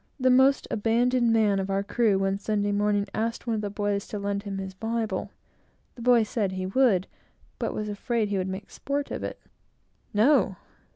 The 0.19 0.31
most 0.31 0.67
abandoned 0.71 1.31
man 1.31 1.59
of 1.59 1.69
our 1.69 1.83
crew, 1.83 2.17
one 2.17 2.39
Sunday 2.39 2.71
morning, 2.71 3.05
asked 3.13 3.45
one 3.45 3.53
of 3.53 3.61
the 3.61 3.69
boys 3.69 4.07
to 4.07 4.17
lend 4.17 4.41
him 4.41 4.57
his 4.57 4.73
Bible. 4.73 5.29
The 5.93 6.01
boy 6.01 6.23
said 6.23 6.53
he 6.53 6.65
would, 6.65 7.05
but 7.59 7.71
was 7.75 7.87
afraid 7.87 8.29
he 8.29 8.39
would 8.39 8.47
make 8.47 8.71
sport 8.71 9.11
of 9.11 9.23
it. 9.23 9.39
"No!" 10.11 10.55